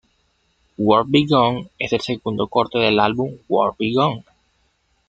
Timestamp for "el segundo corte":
1.93-2.79